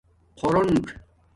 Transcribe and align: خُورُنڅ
خُورُنڅ 0.39 0.85